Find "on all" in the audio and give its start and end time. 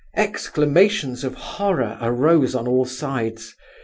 2.55-2.85